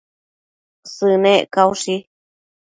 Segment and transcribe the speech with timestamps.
[0.93, 1.95] Sënec caushi